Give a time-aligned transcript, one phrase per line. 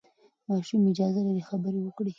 [0.49, 2.09] ماشومان اجازه لري خبرې وکړي.